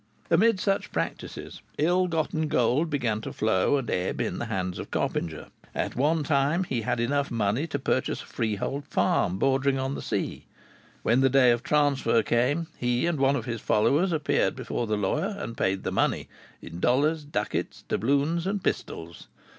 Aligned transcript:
Amid 0.31 0.59
such 0.59 0.91
practices, 0.91 1.61
ill 1.77 2.07
gotten 2.07 2.47
gold 2.47 2.89
began 2.89 3.21
to 3.21 3.31
flow 3.31 3.77
and 3.77 3.87
ebb 3.91 4.19
in 4.19 4.39
the 4.39 4.45
hands 4.47 4.79
of 4.79 4.89
Coppinger. 4.89 5.49
At 5.75 5.95
one 5.95 6.23
time 6.23 6.63
he 6.63 6.81
had 6.81 6.99
enough 6.99 7.29
money 7.29 7.67
to 7.67 7.77
purchase 7.77 8.23
a 8.23 8.25
freehold 8.25 8.83
farm 8.87 9.37
bordering 9.37 9.77
on 9.77 9.93
the 9.93 10.01
sea. 10.01 10.47
When 11.03 11.21
the 11.21 11.29
day 11.29 11.51
of 11.51 11.61
transfer 11.61 12.23
came, 12.23 12.65
he 12.79 13.05
and 13.05 13.19
one 13.19 13.35
of 13.35 13.45
his 13.45 13.61
followers 13.61 14.11
appeared 14.11 14.55
before 14.55 14.87
the 14.87 14.97
lawyer 14.97 15.35
and 15.37 15.55
paid 15.55 15.83
the 15.83 15.91
money 15.91 16.27
in 16.63 16.79
dollars, 16.79 17.23
ducats, 17.23 17.83
doubloons, 17.87 18.47
and 18.47 18.63
pistoles. 18.63 19.27